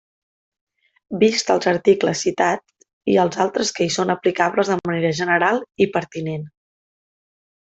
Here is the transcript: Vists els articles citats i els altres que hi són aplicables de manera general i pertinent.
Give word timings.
Vists 1.23 1.51
els 1.55 1.67
articles 1.71 2.23
citats 2.25 2.89
i 3.15 3.19
els 3.25 3.39
altres 3.45 3.73
que 3.79 3.87
hi 3.89 3.93
són 3.97 4.15
aplicables 4.15 4.73
de 4.75 4.79
manera 4.93 5.13
general 5.23 5.61
i 5.87 5.93
pertinent. 5.99 6.51